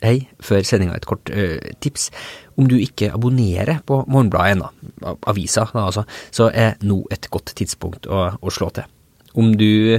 [0.00, 2.06] Hei, før sendinga et kort ø, tips.
[2.56, 4.70] Om du ikke abonnerer på Morgenbladet ennå,
[5.04, 8.88] av- avisa da altså, så er nå et godt tidspunkt å, å slå til.
[9.38, 9.66] Om du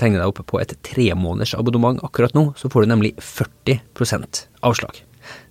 [0.00, 5.02] tegner deg opp på et tremåneders abonnement akkurat nå, så får du nemlig 40% avslag.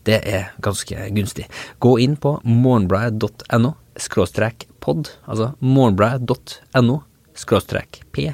[0.05, 1.45] Det er ganske gunstig.
[1.81, 6.97] Gå inn på morgenbladet.no skråstrek pod, altså morgenbladet.no
[7.37, 8.33] skråstrek pod.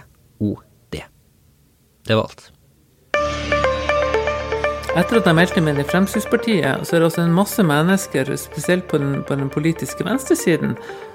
[2.10, 2.48] Det var alt.
[5.00, 8.28] Etter at jeg meldte meg inn i Fremskrittspartiet, så er det også en masse mennesker,
[8.36, 10.74] spesielt på den, på den politiske venstresiden,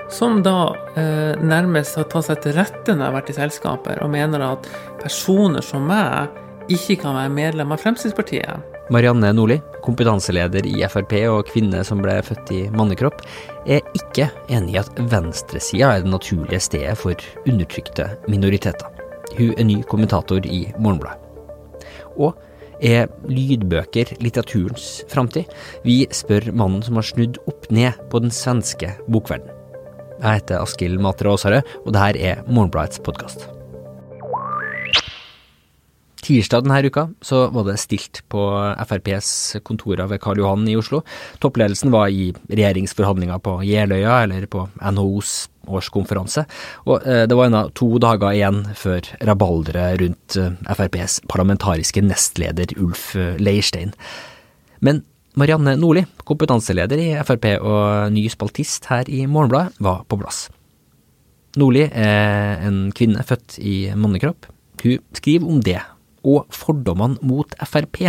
[0.09, 4.01] som da eh, nærmest har tatt seg til rette når jeg har vært i selskaper,
[4.01, 4.69] og mener at
[5.03, 6.33] personer som meg
[6.73, 8.71] ikke kan være medlem av Fremskrittspartiet.
[8.95, 13.21] Marianne Nordli, kompetanseleder i Frp og kvinne som ble født i mannekropp,
[13.69, 18.89] er ikke enig i at venstresida er det naturlige stedet for undertrykte minoriteter.
[19.37, 21.21] Hun er ny kommentator i Morgenbladet.
[22.17, 22.33] Og
[22.85, 25.49] er lydbøker litteraturens framtid?
[25.87, 29.51] Vi spør mannen som har snudd opp ned på den svenske bokverden.
[30.21, 33.49] Jeg heter Askild Matre Aasarød, og dette er Morgenbladets podkast.
[36.25, 38.41] Tirsdag denne uka så var det stilt på
[38.87, 41.03] FrPs kontorer ved Karl Johan i Oslo.
[41.43, 45.35] Toppledelsen var i regjeringsforhandlinger på Jeløya eller på NHOs
[45.69, 46.45] årskonferanse,
[46.89, 52.77] og eh, det var ennå to dager igjen før rabalderet rundt eh, FrPs parlamentariske nestleder
[52.81, 53.95] Ulf eh, Leirstein.
[54.85, 55.03] Men
[55.35, 60.47] Marianne Nordli, kompetanseleder i Frp og ny spaltist her i Morgenbladet, var på plass.
[61.59, 64.47] Nordli er en kvinne født i mannekropp.
[64.85, 65.81] Hun skriver om det,
[66.25, 68.01] og fordommene mot Frp,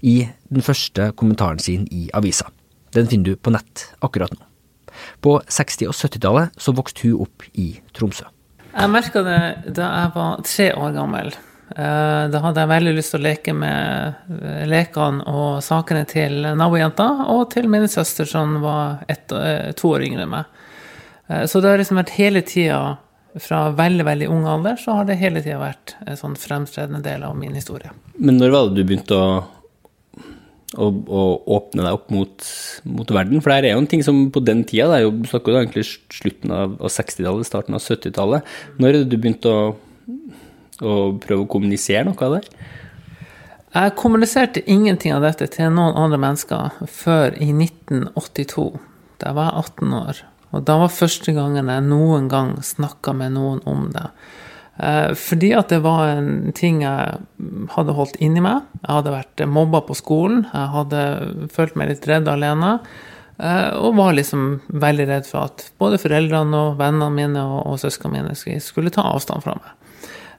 [0.00, 0.16] i
[0.48, 2.48] den første kommentaren sin i avisa.
[2.92, 4.51] Den finner du på nett akkurat nå.
[5.22, 8.26] På 60- og 70-tallet så vokste hun opp i Tromsø.
[8.72, 9.40] Jeg merka det
[9.76, 11.32] da jeg var tre år gammel.
[11.76, 16.42] Eh, Da hadde jeg veldig lyst til å leke med eh, lekene og sakene til
[16.58, 20.44] nabojenta og til min søster som var ett, eh, to år yngre enn meg.
[21.28, 22.98] Eh, Så det har liksom vært hele tida,
[23.40, 27.22] fra veldig, veldig ung alder, så har det hele tida vært en sånn fremtredende del
[27.24, 27.88] av min historie.
[28.18, 29.44] Men når var det du begynte å,
[30.76, 32.48] å, og, åpne deg opp mot,
[32.88, 33.42] mot verden?
[33.42, 35.62] For det er jo en ting som på den tida, det er jo snakker jo
[35.62, 38.52] egentlig slutten av, av 60-tallet, starten av 70-tallet.
[38.82, 39.64] Når er du begynte å,
[40.80, 42.44] å prøve å kommunisere noe av det?
[43.72, 48.68] Jeg kommuniserte ingenting av dette til noen andre mennesker før i 1982.
[49.22, 50.22] Da var jeg 18 år.
[50.52, 54.10] Og da var første gangen jeg noen gang snakka med noen om det.
[54.80, 57.18] Eh, Fordi at det var en ting jeg
[57.74, 58.62] hadde holdt inni meg.
[58.82, 60.46] Jeg hadde vært mobba på skolen.
[60.52, 61.02] Jeg hadde
[61.52, 62.78] følt meg litt redd alene.
[63.38, 67.78] eh, Og var liksom veldig redd for at både foreldrene og vennene mine og, og
[67.78, 69.70] søsknene mine skulle- ta avstand fra meg.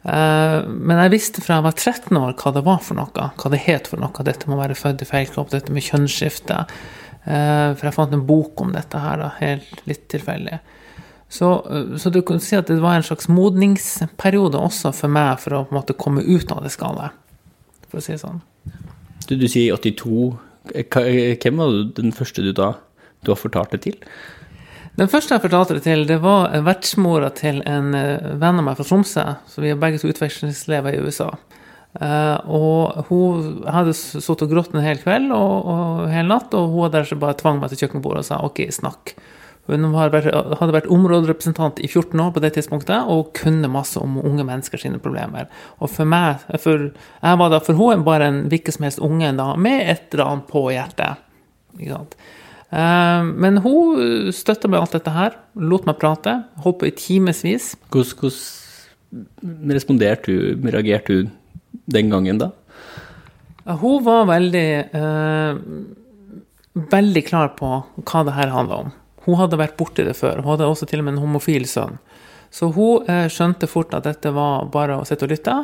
[0.05, 3.07] Eh, Men jeg visste fra jeg var 13 år hva det var for noe,
[3.37, 4.23] hva det het for noe.
[4.23, 6.65] Dette må være født i feil kropp, dette med kjønnsskifte.
[7.25, 10.59] For jeg fant en bok om dette her, da, helt litt tilfeldig.
[11.33, 15.41] Så, eh, så du kan si at det var en slags modningsperiode også for meg
[15.41, 17.15] for å på en måte komme ut av det skallet,
[17.89, 18.43] for å si det sånn.
[19.25, 20.29] Du, du sier 82.
[20.93, 22.75] Hvem var den første du da
[23.23, 23.97] du har fortalt det til?
[24.99, 28.77] Den første jeg fortalte det til, det var vertsmora til en eh, venn av meg
[28.77, 29.25] fra Tromsø.
[29.49, 31.31] Så vi er begge to utvekslingselever i USA.
[31.97, 36.69] Eh, og hun hadde sittet og grått en hel kveld og, og hel natt, og
[36.69, 39.15] hun hadde derfor bare tvang meg til kjøkkenbordet og sa OK, snakk.
[39.71, 44.17] Hun vært, hadde vært områderepresentant i 14 år på det tidspunktet og kunne masse om
[44.19, 45.47] unge mennesker sine problemer.
[45.79, 46.89] Og for meg, for,
[47.23, 50.25] jeg var da for henne bare en hvilken som helst unge da, med et eller
[50.27, 51.21] annet på hjertet.
[51.79, 52.17] Ikke sant?
[52.73, 57.71] Eh, Men hun støtta meg alt dette her, lot meg prate, holdt på i timevis.
[57.93, 61.31] Hvordan responderte du, reagerte du
[61.93, 62.51] den gangen da?
[63.79, 65.61] Hun var veldig eh,
[66.73, 67.69] veldig klar på
[68.03, 68.91] hva det her handla om.
[69.25, 70.41] Hun hadde vært borti det før.
[70.43, 71.99] Hun hadde også til og med en homofil sønn.
[72.53, 75.55] Så hun eh, skjønte fort at dette var bare å sitte og lytte.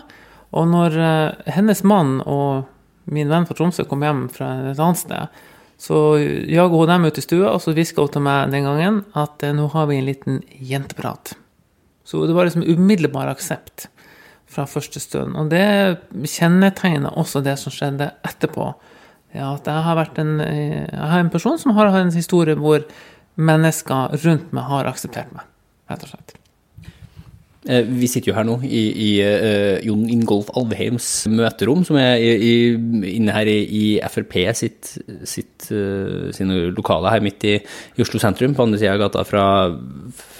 [0.57, 2.65] Og når eh, hennes mann og
[3.09, 5.43] min venn fra Tromsø kom hjem fra et annet sted,
[5.79, 9.03] så jaga hun dem ut i stua, og så hviska hun til meg den gangen
[9.17, 10.41] at eh, nå har vi en liten
[10.71, 11.35] jenteprat.
[12.09, 13.85] Så det var liksom umiddelbar aksept
[14.49, 15.37] fra første stund.
[15.37, 18.71] Og det kjennetegner også det som skjedde etterpå.
[19.37, 22.81] Ja, at jeg har vært en, jeg har en person som har en historie hvor
[23.39, 25.47] mennesker rundt meg har akseptert meg,
[25.89, 26.35] rett og slett.
[27.67, 32.15] Eh, Vi sitter jo her nå i, i uh, Jon Ingolf Alvheims møterom, som er
[32.23, 32.53] i, i,
[33.17, 34.93] inne her i, Frp sitt,
[35.27, 37.57] sitt, uh, sine lokaler her midt i
[37.99, 39.45] Oslo sentrum, på andre sida av gata fra,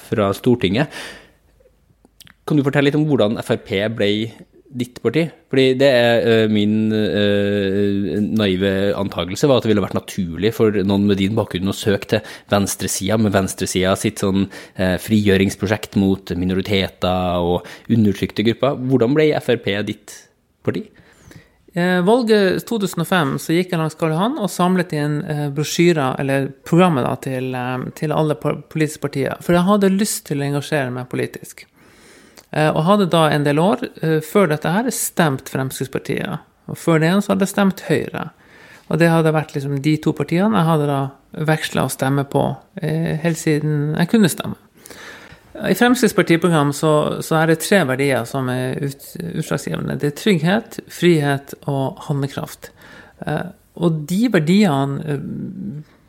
[0.10, 1.01] fra Stortinget.
[2.48, 4.12] Kan du fortelle litt om hvordan Frp ble
[4.69, 5.24] ditt parti?
[5.50, 10.75] Fordi det er uh, min uh, naive antakelse var at det ville vært naturlig for
[10.86, 16.36] noen med din bakgrunn å søke til venstresida, med venstresida sitt sånn uh, frigjøringsprosjekt mot
[16.38, 18.80] minoriteter og undertrykte grupper.
[18.92, 20.16] Hvordan ble Frp ditt
[20.66, 20.86] parti?
[21.69, 25.19] Valget 2005 så gikk jeg langs Karl Johan og samlet inn
[25.54, 27.54] brosjyrer, eller programmet da, til,
[27.95, 29.38] til alle politiske partier.
[29.45, 31.68] For jeg hadde lyst til å engasjere meg politisk.
[32.51, 36.46] Eh, og hadde da en del år eh, før dette her stemt Fremskrittspartiet.
[36.69, 38.30] Og før det igjen så hadde jeg stemt Høyre.
[38.90, 41.01] Og det hadde vært liksom de to partiene jeg hadde da
[41.46, 42.48] veksla å stemme på
[42.81, 44.57] eh, helt siden jeg kunne stemme.
[45.60, 49.07] I Fremskrittspartiprogram så, så, er det tre verdier som er ut,
[49.42, 49.98] utslagsgivende.
[50.00, 52.69] Det er trygghet, frihet og handlekraft.
[53.75, 55.18] Og de verdiene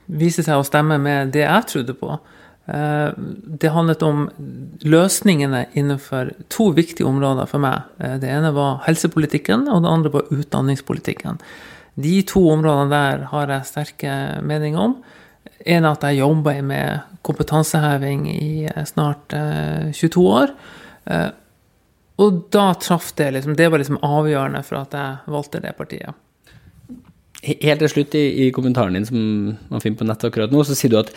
[0.06, 2.20] viser seg å stemme med det jeg trodde på.
[2.70, 3.12] Eh,
[3.60, 4.28] det handlet om
[4.86, 7.88] løsningene innenfor to viktige områder for meg.
[7.98, 11.40] Eh, det ene var helsepolitikken, og det andre var utdanningspolitikken.
[12.00, 14.14] De to områdene der har jeg sterke
[14.46, 14.96] meninger om.
[15.66, 19.34] En er at jeg jobber med kompetanseheving i eh, snart
[19.96, 20.54] 22 år.
[22.20, 26.14] Og da traff det liksom Det var liksom avgjørende for at jeg valgte det partiet.
[27.42, 29.20] Helt til slutt i, i kommentaren din som
[29.72, 31.10] man finner på nettet akkurat nå, så sier du at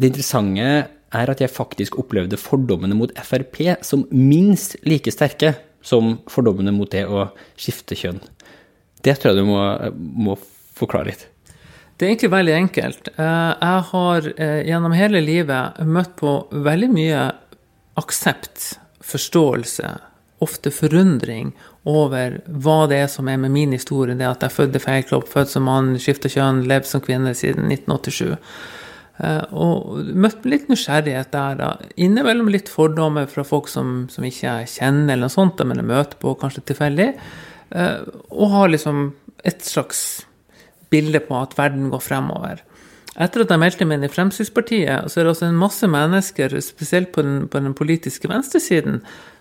[0.00, 0.68] det interessante
[1.10, 5.54] er at jeg faktisk opplevde fordommene mot Frp som minst like sterke
[5.84, 8.20] som fordommene mot det å skifte kjønn.
[9.00, 9.60] Det tror jeg du må,
[9.96, 10.36] må
[10.76, 11.26] forklare litt.
[11.96, 13.08] Det er egentlig veldig enkelt.
[13.12, 17.24] Eh, jeg har eh, gjennom hele livet møtt på veldig mye
[18.00, 18.70] aksept,
[19.04, 19.90] forståelse,
[20.40, 21.50] ofte forundring
[21.88, 24.16] over hva det er som er med min historie.
[24.16, 27.68] Det at jeg fødte feil kropp, født som mann, skifta kjønn, levd som kvinne siden
[27.68, 28.38] 1987.
[29.20, 31.58] Eh, og møtt litt nysgjerrighet der.
[31.60, 31.70] da,
[32.00, 35.90] Innimellom litt fordommer fra folk som, som ikke jeg kjenner, eller noe sånt, men jeg
[35.90, 37.12] møter på kanskje tilfeldig.
[37.76, 39.10] Eh, og har liksom
[39.46, 40.24] et slags
[40.90, 42.62] bilde på at verden går fremover.
[43.20, 46.54] Etter at jeg meldte meg inn i Fremskrittspartiet, så er det også en masse mennesker,
[46.64, 49.00] spesielt på den, på den politiske venstresiden,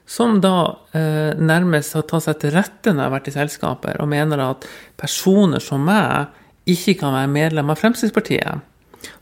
[0.10, 0.56] som da
[0.98, 4.42] eh, nærmest har tatt seg til rette når jeg har vært i selskaper, og mener
[4.42, 4.66] at
[5.00, 6.34] personer som meg
[6.70, 8.66] ikke kan være medlem av Fremskrittspartiet.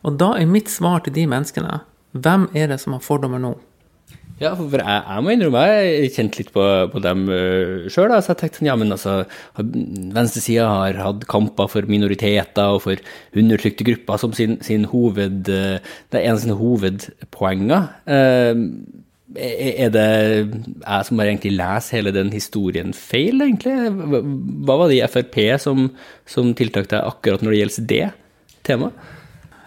[0.03, 1.81] Og da er mitt svar til de menneskene
[2.17, 3.55] hvem er det som har fordommer nå?
[4.37, 6.63] Ja, for jeg, jeg må innrømme jeg kjente litt på,
[6.93, 8.13] på dem uh, sjøl.
[8.21, 9.15] Så jeg tenkte sånn, ja, men altså
[9.57, 13.01] Venstresida har hatt kamper for minoriteter og for
[13.37, 17.89] undertrykte grupper som sin, sin hoved, uh, det er en av sine hovedpoenger.
[18.05, 18.63] Uh,
[19.37, 23.73] er det jeg som bare egentlig leser hele den historien feil, egentlig?
[24.69, 25.89] Hva var det i Frp som,
[26.29, 28.05] som tiltak deg akkurat når det gjelder det
[28.69, 29.07] temaet?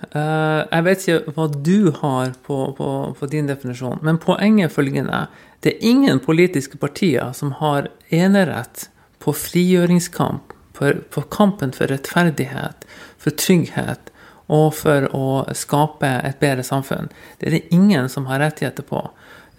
[0.00, 2.88] Uh, jeg vet ikke hva du har på, på,
[3.18, 5.26] på, din definisjon, men poenget er følgende.
[5.60, 8.88] Det er ingen politiske partier som har enerett
[9.20, 12.88] på frigjøringskamp, på, på kampen for rettferdighet,
[13.20, 14.08] for trygghet
[14.50, 17.10] og for å skape et bedre samfunn.
[17.38, 19.04] Det er det ingen som har rettigheter på.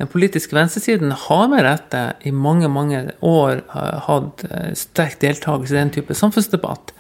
[0.02, 3.62] Den politiske venstresiden har med rette i mange mange år
[4.08, 6.96] hatt eh, sterk deltakelse i den type samfunnsdebatt.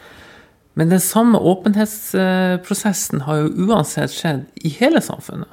[0.73, 5.51] Men den samme åpenhetsprosessen har jo uansett skjedd i hele samfunnet.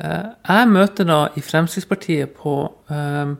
[0.00, 3.34] Eh, jeg møter da i Fremskrittspartiet på, eh,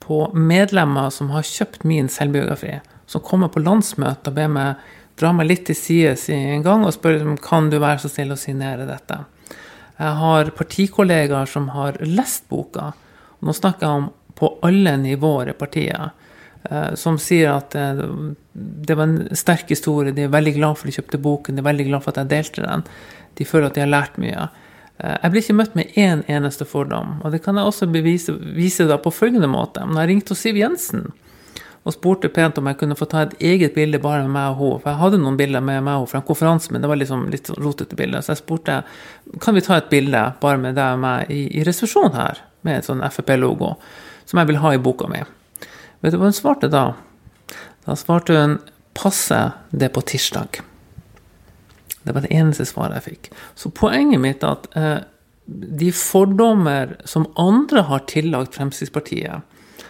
[0.00, 4.76] på medlemmer som har kjøpt min selvbiografi, som kommer på landsmøte og ber meg
[5.16, 8.34] dra meg litt til side en gang og spør om kan du være så snill
[8.34, 9.20] å signere dette.
[9.98, 12.92] Jeg har partikollegaer som har lest boka.
[13.38, 16.10] og Nå snakker jeg om på alle nivåer i partiet.
[16.64, 17.76] Eh, som sier at
[18.54, 21.62] det var en sterk historie, de er veldig glad for at de kjøpte boken, de
[21.62, 22.84] er veldig glad for at jeg delte den.
[23.34, 24.46] De føler at de har lært mye.
[24.98, 28.36] Eh, jeg blir ikke møtt med én eneste fordom, og det kan jeg også bevise,
[28.54, 29.82] vise på følgende måte.
[29.82, 31.08] Når jeg ringte Siv Jensen
[31.84, 34.60] og spurte pent om jeg kunne få ta et eget bilde bare med meg og
[34.60, 36.88] henne, for jeg hadde noen bilder med meg og henne fra en konferanse, men det
[36.88, 38.22] var liksom litt rotete bilder.
[38.22, 38.78] så jeg spurte
[39.42, 42.78] kan vi ta et bilde bare med deg og meg i, i resepsjonen her, med
[42.78, 43.74] et sånn Frp-logo,
[44.24, 45.20] som jeg vil ha i boka mi.
[46.00, 46.94] Vet du hva hun svarte da?
[47.84, 48.58] Da svarte hun
[48.94, 50.62] 'passe det på tirsdag'.
[52.02, 53.32] Det var det eneste svaret jeg fikk.
[53.54, 55.00] Så poenget mitt er at eh,
[55.80, 59.42] de fordommer som andre har tillagt Fremskrittspartiet,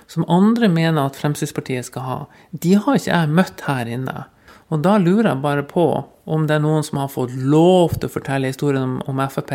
[0.06, 2.18] som andre mener at Fremskrittspartiet skal ha,
[2.50, 4.24] de har ikke jeg møtt her inne.
[4.72, 5.86] Og da lurer jeg bare på
[6.24, 9.52] om det er noen som har fått lov til å fortelle historien om, om Frp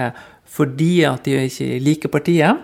[0.50, 2.60] fordi at de ikke liker partiet.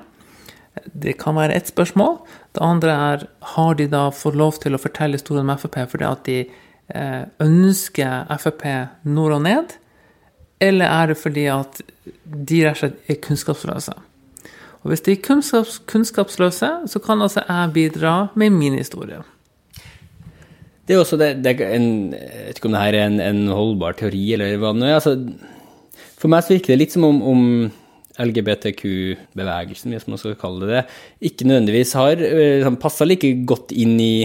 [0.93, 2.19] Det kan være ett spørsmål.
[2.55, 6.07] Det andre er har de da fått lov til å fortelle historien om Frp fordi
[6.07, 6.37] at de
[6.95, 8.65] eh, ønsker Frp
[9.03, 9.75] nord og ned?
[10.63, 11.81] Eller er det fordi at
[12.23, 13.95] de rett og slett er kunnskapsløse?
[14.85, 19.23] Og hvis de er kunnskaps, kunnskapsløse, så kan altså jeg bidra med min historie.
[20.85, 23.19] Det er også det, det er en, Jeg vet ikke om det her er en,
[23.19, 24.99] en holdbar teori, eller hva det nå er.
[24.99, 25.15] Altså,
[26.21, 27.41] for meg så virker det litt som om, om
[28.21, 30.83] LGBTQ-bevegelsen, hvis man skal kalle det det,
[31.31, 34.15] ikke nødvendigvis har liksom, passa like godt inn i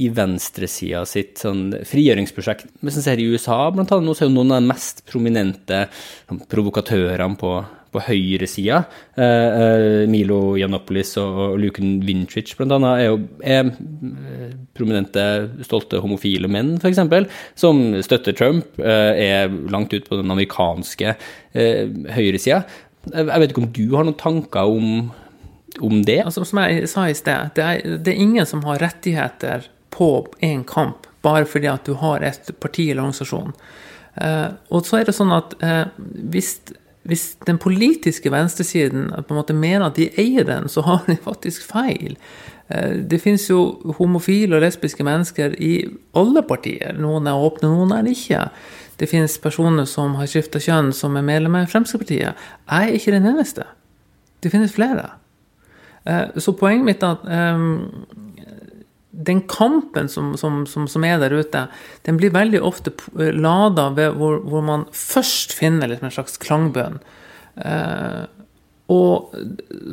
[0.00, 2.70] i venstresida sitt sånn frigjøringsprosjekt.
[2.80, 5.04] Men sånn ser i USA, blant annet, nå så er jo noen av de mest
[5.08, 7.52] prominente sånn, provokatørene på,
[7.92, 8.84] på høyresida,
[9.20, 15.24] eh, eh, Milo Janopoulos og, Luken blant annet, er er eh, prominente,
[15.66, 17.02] stolte homofile menn, f.eks.,
[17.58, 22.62] som støtter Trump, eh, er langt ut på den amerikanske eh, høyresida.
[23.08, 25.10] Jeg vet ikke om du har noen tanker om
[25.80, 26.18] om det?
[26.26, 30.26] Altså, som jeg sa i sted, det er, det er ingen som har rettigheter på
[30.44, 33.52] en kamp bare fordi at du har et parti eller organisasjon.
[34.20, 35.82] Eh, og så er det sånn at eh,
[36.32, 36.54] hvis,
[37.08, 41.18] hvis, den politiske venstresiden på en måte mener at de eier den, så har de
[41.20, 42.16] faktisk feil.
[42.72, 43.60] Eh, det finnes jo
[43.98, 45.74] homofile og lesbiske mennesker i
[46.16, 46.96] alle partier.
[46.98, 48.46] Noen er åpne, noen er det ikke.
[49.00, 52.36] Det finnes personer som har skifta kjønn, som er medlemmer i Fremskrittspartiet.
[52.68, 53.64] Jeg er ikke den eneste.
[54.44, 55.06] Det finnes flere.
[56.04, 58.20] Eh, så poenget mitt er at um,
[59.10, 61.66] den kampen som, som, som, som, er der ute,
[62.06, 66.38] den blir veldig ofte eh, lada ved hvor, hvor, man først finner liksom en slags
[66.40, 67.00] klangbønn.
[67.56, 68.22] Eh,
[68.90, 69.34] og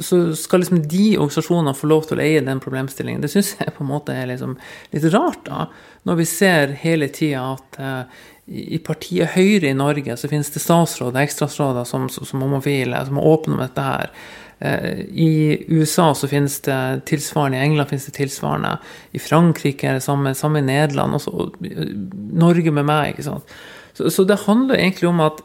[0.02, 3.22] så skal liksom de organisasjonene få lov til å eie den problemstillingen.
[3.22, 4.56] Det syns jeg på en måte er liksom
[4.94, 5.68] litt rart, da.
[6.08, 10.64] Når vi ser hele tida at eh, i partiet Høyre i Norge så finnes det
[10.64, 14.14] statsråder, ekstrastatsråder som, som homofile, som er åpne om dette her.
[14.60, 15.32] Eh, I
[15.68, 16.80] USA så finnes det
[17.12, 18.78] tilsvarende, i England finnes det tilsvarende.
[19.12, 21.20] I Frankrike er det samme, samme i Nederland.
[21.20, 21.92] Også, og eh,
[22.40, 23.14] Norge med meg.
[23.14, 23.58] ikke sant?
[23.98, 25.44] Så, så det handler egentlig om at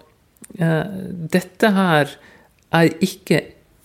[0.61, 0.95] eh,
[1.35, 2.15] dette her
[2.73, 3.43] er ikke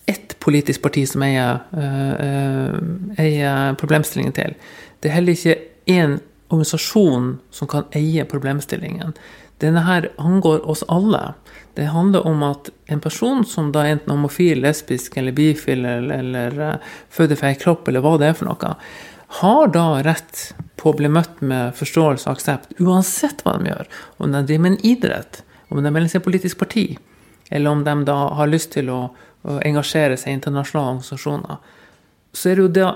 [0.08, 2.78] ett politisk parti som eier, eh,
[3.20, 4.54] eier problemstillingen til.
[5.02, 5.58] Det er heller ikke
[5.90, 9.14] én organisasjon som kan eie problemstillingen.
[9.58, 11.34] Denne her angår oss alle.
[11.74, 16.78] Det handler om at en person som da enten homofil, lesbisk eller bifil eller, eller
[17.10, 18.74] født i feil kropp, eller hva det er for noe,
[19.40, 23.90] har da rett på å bli møtt med forståelse og aksept, uansett hva de gjør.
[24.22, 26.86] Om de driver med en idrett, om de melder seg politisk parti,
[27.50, 29.00] eller om de da har lyst til å,
[29.42, 31.58] å engasjere seg i internasjonale organisasjoner.
[32.32, 32.88] Så er det jo det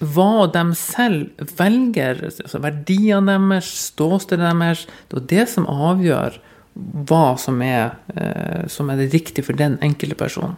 [0.00, 6.40] hva de selv velger, altså verdiene deres, ståstedet deres, det er det som avgjør
[7.08, 10.56] hva som er, eh, som er det riktige for den enkelte personen.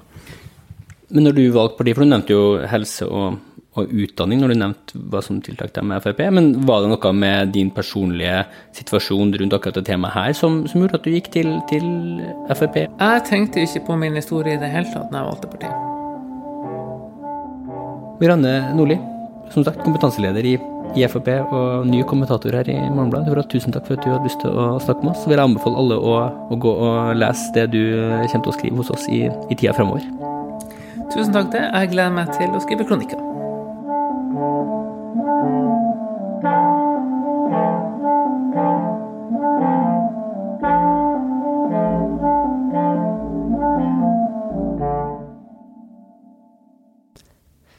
[1.10, 3.38] Men når du valgte parti, for du nevnte jo helse og,
[3.78, 7.12] og, utdanning når du nevnte hva som tiltak deg med Frp, men var det noe
[7.16, 8.42] med din personlige
[8.76, 11.86] situasjon rundt akkurat det temaet her som, som gjorde at du gikk til, til,
[12.50, 12.82] Frp?
[12.90, 15.70] Jeg tenkte ikke på min historie i det hele tatt når jeg valgte parti.
[18.18, 18.98] Miranne Nordli,
[19.54, 20.56] som sagt kompetanseleder i
[20.96, 23.50] i Frp og ny kommentator her i Morgenbladet.
[23.52, 25.22] Tusen takk for at du hadde lyst til å snakke med oss.
[25.22, 26.16] Så vil jeg anbefale alle å,
[26.48, 27.82] å, gå og lese det du
[28.32, 30.06] kommer til å skrive hos oss i, i tida framover.
[31.12, 31.64] Tusen takk til.
[31.64, 33.27] Jeg gleder meg til å skrive kronikker.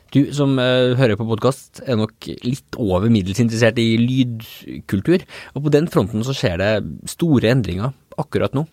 [0.09, 5.21] Du som uh, hører på podkast, er nok litt over middels interessert i lydkultur,
[5.53, 6.71] og på den fronten så skjer det
[7.13, 8.65] store endringer akkurat nå.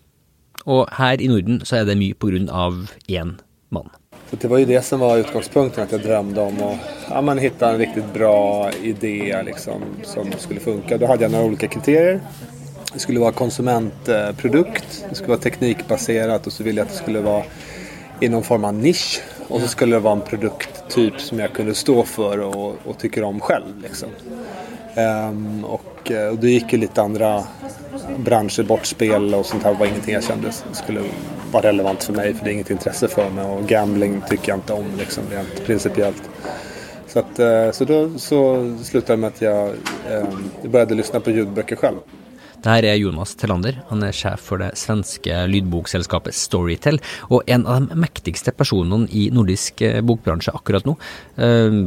[0.64, 3.37] Og her i Norden så er det mye på grunn av én
[3.69, 3.93] mann.
[4.31, 7.71] Så det var jo det som var utgangspunktet, at jeg drømte om å ja, hitta
[7.71, 10.97] en riktig bra idé liksom, som skulle funke.
[10.99, 12.23] Da hadde jeg noen ulike kriterier.
[12.95, 17.23] Det skulle være konsumentprodukt, det skulle være teknikkbasert, og så ville jeg at det skulle
[17.28, 17.75] være
[18.20, 19.20] i noen form av nisj.
[19.49, 23.26] Og så skulle det være en produkttyp som jeg kunne stå for og, og tycker
[23.26, 23.70] om selv.
[23.82, 24.11] Liksom.
[24.96, 27.44] Um, och, eh, och det gikk jo litt andre
[28.25, 31.02] branscher, bortspel og sånt her var ingenting jeg kände skulle
[31.52, 33.44] være relevant for meg, for det er inget intresse for meg.
[33.46, 36.30] Og gambling tycker jeg ikke om liksom, rent principiellt.
[37.06, 41.96] Så, att, eh, så då det med at jeg begynte började lyssna på ljudböcker selv.
[42.66, 43.76] Det her er Jonas Tellander.
[43.92, 46.96] Han er sjef for det svenske lydbokselskapet Storytel,
[47.30, 50.96] og en av de mektigste personene i nordisk eh, bokbransje akkurat nå.
[51.38, 51.87] Uh,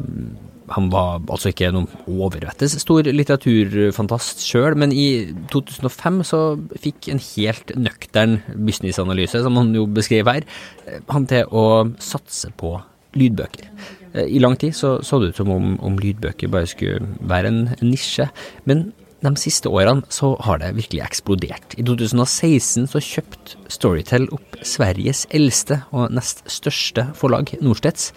[0.69, 6.41] han var altså ikke noen overvettes stor litteraturfantast sjøl, men i 2005 så
[6.79, 10.47] fikk en helt nøktern businessanalyse, som han jo beskrev her,
[10.85, 11.65] eh, han til å
[11.99, 12.77] satse på
[13.19, 13.67] lydbøker.
[14.15, 17.59] I lang tid så, så det ut som om, om lydbøker bare skulle være en
[17.83, 18.29] nisje,
[18.69, 18.87] men
[19.19, 21.75] de siste årene så har det virkelig eksplodert.
[21.75, 28.13] I 2016 så kjøpte Storytel opp Sveriges eldste og nest største forlag, Norstedts.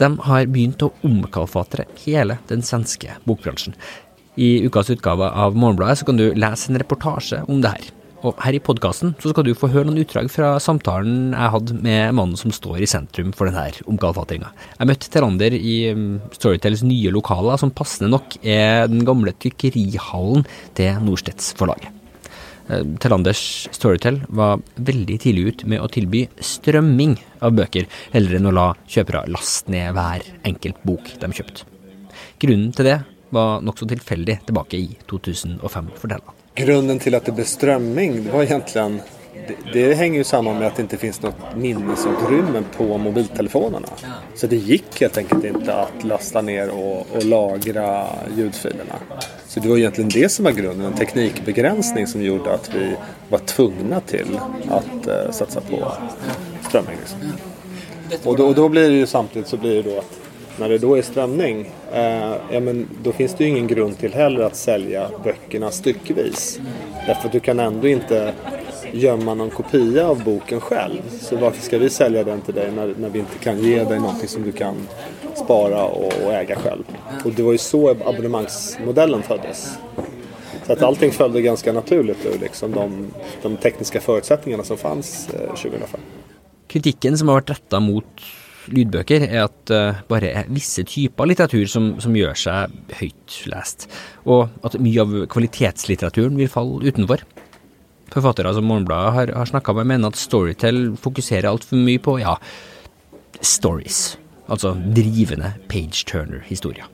[0.00, 3.76] De har begynt å omkalfatre hele den svenske bokbransjen.
[4.40, 7.90] I ukas utgave av Morgenbladet så kan du lese en reportasje om det her.
[8.22, 12.14] Og her i podkasten skal du få høre noen utdrag fra samtalen jeg hadde med
[12.14, 14.52] mannen som står i sentrum for denne omkalfatringa.
[14.76, 20.46] Jeg møtte Telander i um, Storytels nye lokaler, som passende nok er den gamle trykkerihallen
[20.78, 21.90] til Norstedts forlaget.
[22.72, 23.40] Terlanders Telanders
[23.74, 28.68] Storytel var veldig tidlig ut med å tilby strømming av bøker, heller enn å la
[28.86, 31.66] kjøpere laste ned hver enkelt bok de kjøpte.
[32.40, 33.00] Grunnen til det
[33.34, 36.41] var nokså tilfeldig tilbake i 2005, forteller han.
[36.54, 39.00] Grunden till att det blev strömming det var egentligen
[39.48, 43.88] det, det hänger ju samman med att det inte finns något minnesutrymme på mobiltelefonerna.
[44.34, 48.06] Så det gick helt enkelt inte att lasta ner och, och lagra
[48.36, 48.94] ljudfilerna.
[49.46, 52.94] Så det var egentligen det som var grunden, en teknikbegränsning som gjorde att vi
[53.28, 55.92] var tvungna till att uh, satsa på
[56.68, 56.96] strömming.
[57.00, 57.18] Liksom.
[58.24, 60.21] Och, då, och då blir det ju samtidigt så blir det då att
[60.58, 64.14] när det då är strömning, eh, ja, men då finns det ju ingen grund till
[64.14, 66.60] heller att sälja böckerna styckvis.
[67.06, 68.32] Därför att du kan ändå inte
[68.92, 71.02] gömma någon kopia av boken själv.
[71.20, 74.00] Så varför ska vi sälja den till dig när, när vi inte kan ge dig
[74.00, 74.74] någonting som du kan
[75.34, 76.84] spara och, och äga själv?
[77.24, 79.78] Och det var ju så abonnemangsmodellen föddes.
[80.66, 83.06] Så att allting följde ganska naturligt ur liksom de,
[83.42, 86.00] de tekniska förutsättningarna som fanns eh, 2005.
[86.68, 88.22] Kritikken som har vært retta mot
[88.70, 93.88] lydbøker, er at uh, bare er visse typer litteratur som, som gjør seg høyt lest,
[94.24, 97.24] og at mye av kvalitetslitteraturen vil falle utenfor.
[98.12, 102.36] Forfattere som Morgenbladet har, har snakka med, mener at Storytel fokuserer altfor mye på ja,
[103.40, 104.18] stories,
[104.52, 106.90] altså drivende page-turner-historier.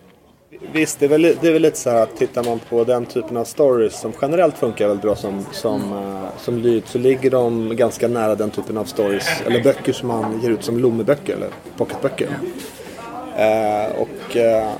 [0.72, 3.06] Visst, det är, väl, det är väl lite så här att tittar man på den
[3.06, 7.30] typen av stories som generellt funkar väldigt bra som, som, uh, som lyd så ligger
[7.30, 11.34] de ganska nära den typen av stories eller böcker som man ger ut som lommeböcker
[11.34, 12.26] eller pocketböcker.
[12.26, 14.72] Uh, och, uh,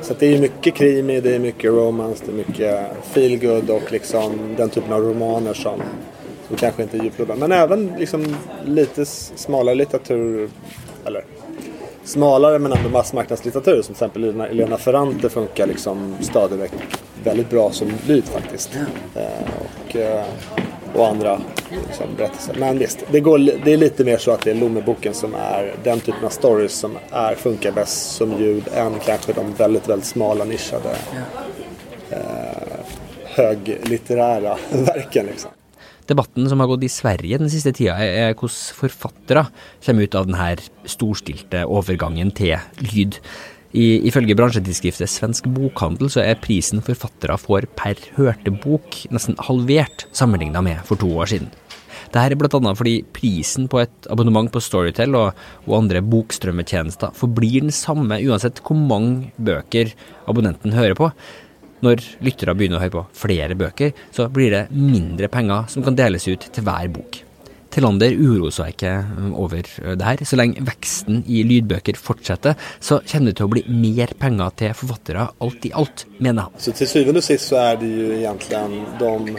[0.00, 4.54] så det är mycket krimi, det är mycket romance, det är mycket feelgood och liksom
[4.56, 5.82] den typen av romaner som,
[6.48, 7.36] som kanske inte är djuplodda.
[7.36, 10.50] Men även liksom lite smalare litteratur,
[11.04, 11.24] eller
[12.08, 16.72] smalare men ändå massmarknadslitteratur som till exempel Elena Ferrante funkar liksom stadigt
[17.24, 18.70] väldigt bra som lyd faktiskt.
[19.14, 19.22] Eh,
[19.60, 20.24] och, eh,
[20.94, 21.40] och andra
[21.70, 22.56] liksom, berättelser.
[22.58, 25.74] Men visst, det, går, det är lite mer så att det är Lommeboken som är
[25.84, 30.08] den typen av stories som är, funkar bäst som ljud än kanske de väldigt, väldigt
[30.08, 30.96] smala nischade
[32.10, 32.18] eh,
[33.24, 35.26] höglitterära verken.
[35.26, 35.50] Liksom.
[36.08, 39.44] Debatten som har gått i Sverige den siste tida, er hvordan forfattere
[39.84, 40.48] kommer ut av denne
[40.88, 42.56] storstilte overgangen til
[42.88, 43.20] lyd.
[43.76, 50.06] I, ifølge bransjetidsskriftet Svensk Bokhandel så er prisen forfattere får per hørte bok nesten halvert
[50.16, 51.50] sammenligna med for to år siden.
[52.08, 52.72] Dette er bl.a.
[52.72, 58.62] fordi prisen på et abonnement på Storytel og, og andre bokstrømmetjenester forblir den samme uansett
[58.64, 59.92] hvor mange bøker
[60.30, 61.10] abonnenten hører på.
[61.84, 65.98] Når lyttere begynner å høre på flere bøker, så blir det mindre penger som kan
[65.98, 67.22] deles ut til hver bok.
[67.68, 68.92] Tillander uroer seg ikke
[69.36, 70.22] over det her.
[70.26, 74.74] Så lenge veksten i lydbøker fortsetter, så kommer det til å bli mer penger til
[74.78, 76.58] forfattere alt i alt, mener han.
[76.58, 78.64] Så til syvende og sist så er det jo egentlig
[79.02, 79.36] de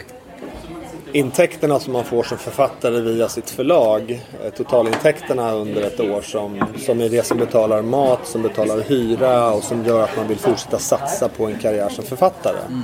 [1.12, 6.64] intäkterna som man får som författare via sitt förlag, eh, totalintäkterna under ett år som,
[6.78, 10.38] som är det som betalar mat, som betalar hyra och som gör att man vill
[10.38, 12.58] fortsätta satsa på en karriär som författare.
[12.68, 12.82] Mm.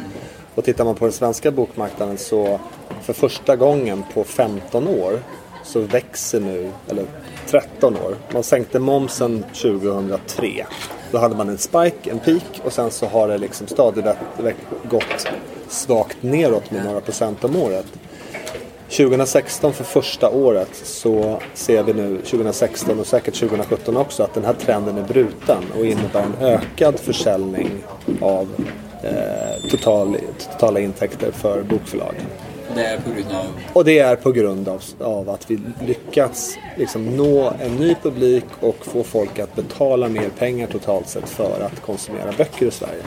[0.54, 2.60] Och tittar man på den svenska bokmarknaden så
[3.02, 5.20] för första gången på 15 år
[5.64, 7.04] så växer nu, eller
[7.46, 10.66] 13 år, man sänkte momsen 2003.
[11.10, 14.04] Då hade man en spike, en peak och sen så har det liksom stadigt
[14.90, 15.26] gått
[15.68, 17.86] svagt neråt med några procent om året.
[18.90, 24.44] 2016 för första året så ser vi nu 2016 och säkert 2017 också att den
[24.44, 27.70] här trenden är bruten och innebär en ökad försäljning
[28.20, 28.49] av
[29.03, 30.16] eh, total,
[30.53, 32.22] totala intäkter för bokförlagen.
[32.75, 33.46] Det är på grund av?
[33.72, 38.44] Och det är på grund av, av att vi lyckats liksom nå en ny publik
[38.61, 43.03] och få folk att betala mer pengar totalt sett för att konsumera böcker i Sverige.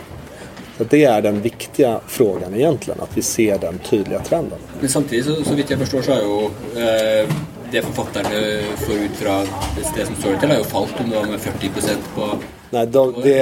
[0.79, 4.59] Så det er den viktige frågan egentlig, at vi ser den tydelige trenden.
[4.79, 6.37] Men samtidig, så, så vidt jeg forstår, så er jo
[6.79, 7.33] eh,
[7.71, 8.43] det forfatterne
[8.79, 9.33] får ut fra
[9.75, 12.27] det som står til, har jo falt om det var med 40% på
[12.69, 13.33] Nei, de, de,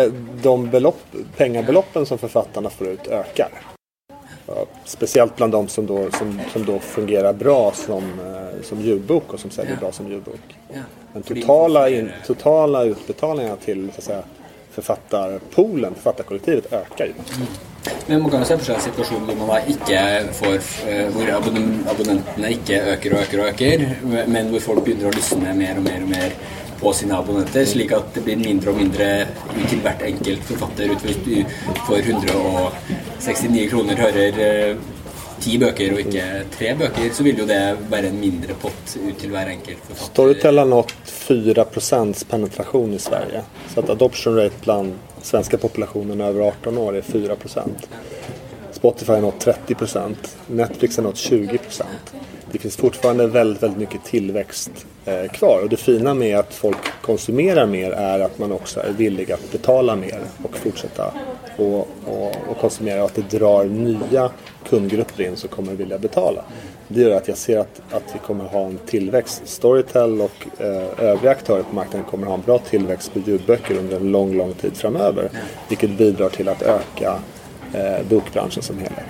[0.48, 1.04] de belopp,
[1.38, 3.62] pengebeloppene som forfatterne får ut, øker.
[4.86, 9.40] Spesielt blant de som, då, som, som då fungerer bra som, eh, som ljudbok, og
[9.40, 10.58] som selger bra som ljudbok.
[11.14, 12.86] Men totala, in, totala
[13.66, 14.24] til så
[14.78, 17.14] författarpoolen, författarkollektivet ökar ju.
[18.08, 20.02] Men man kan jo se for seg en situasjon hvor man ikke
[20.38, 20.58] får
[21.16, 23.86] Hvor abonnentene ikke øker og øker og øker,
[24.28, 26.36] men hvor folk begynner å lysne mer og mer og mer
[26.78, 29.08] på sine abonnenter, slik at det blir mindre og mindre
[29.72, 30.94] til hvert enkelt forfatter.
[31.88, 34.86] For 169 kroner hører eh,
[35.42, 39.18] ti bøker og ikke tre bøker, så vil jo det være en mindre pott ut
[39.20, 40.14] til hver enkelt forfatter.
[40.14, 43.44] Storytel har nått 4% penetrasjon i Sverige.
[43.74, 47.88] Så at adoption rate blant svenske populationen over 18 år er 4%
[48.72, 50.16] Spotify har nått 30%
[50.48, 51.84] Netflix har nått 20%
[52.52, 55.60] Det finns fortfarande väldigt, väldigt mycket tillväxt eh, kvar.
[55.64, 59.52] Och det fina med att folk konsumerar mer är att man också är villig att
[59.52, 61.14] betala mer och fortsätta
[61.58, 64.32] och, och, och konsumera och att det drar nya
[64.70, 66.44] kundgrupper in som kommer vilja betala.
[66.88, 69.42] Det gör att jag ser att, att vi kommer ha en tillväxt.
[69.46, 73.98] Storytel och eh, övriga aktörer på marknaden kommer ha en bra tillväxt på ljudböcker under
[73.98, 75.30] en lång, lång tid framöver.
[75.70, 77.20] Vilket bidrar till att öka
[77.74, 79.06] eh, bokbransjen som helhet.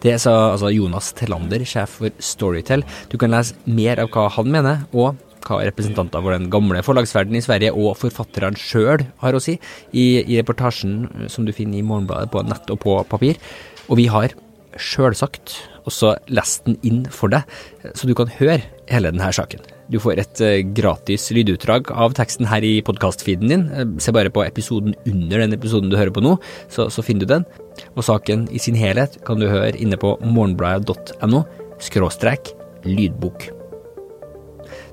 [0.00, 2.84] Det sa altså Jonas Tellander, sjef for Storytel.
[3.10, 7.40] Du kan lese mer av hva han mener, og hva representanter for den gamle forlagsverdenen
[7.40, 9.56] i Sverige og forfatterne sjøl har å si,
[9.92, 13.40] i, i, reportasjen som du finner i Morgenbladet på nett og på papir.
[13.86, 14.34] Og vi har
[14.76, 15.54] sjølsagt
[15.86, 17.46] også lest den inn for deg,
[17.94, 19.62] så du kan høre hele denne saken.
[19.86, 23.66] Du får et uh, gratis lydutdrag av teksten her i podkastfeeden din.
[23.70, 26.34] Uh, se bare på episoden under den episoden du hører på nå,
[26.72, 27.46] så, så finner du den.
[27.94, 31.44] Og saken i sin helhet kan du høre inne på morgenbladet.no
[31.86, 32.56] skråstrek
[32.86, 33.55] lydbok.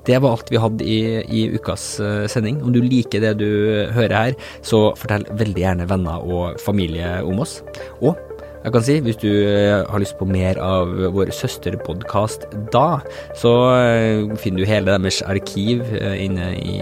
[0.04, 2.60] Det var alt vi hadde i, i ukas uh, sending.
[2.64, 3.48] Om du liker det du
[3.94, 7.62] hører her, så fortell veldig gjerne venner og familie om oss.
[8.04, 8.18] Og
[8.64, 13.02] jeg kan si, hvis du eh, har lyst på mer av vår søsterpodkast da,
[13.36, 16.78] så eh, finner du hele deres arkiv eh, inne i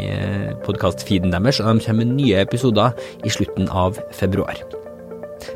[0.62, 2.94] podkastfeeden deres, og de kommer med nye episoder
[3.26, 4.62] i slutten av februar.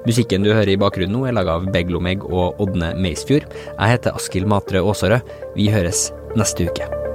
[0.02, 3.46] Musikken du hører i bakgrunnen nå, er laga av Beglomeg og Ådne Meisfjord.
[3.70, 5.34] Jeg heter Askild Matre Aasarød.
[5.54, 7.05] Vi høres neste uke.